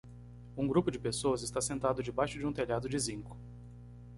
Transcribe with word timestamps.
Um 0.57 0.67
grupo 0.67 0.89
de 0.89 0.97
pessoas 0.97 1.43
está 1.43 1.61
sentado 1.61 2.01
debaixo 2.01 2.39
de 2.39 2.45
um 2.47 2.51
telhado 2.51 2.89
de 2.89 2.97
zinco. 2.97 3.37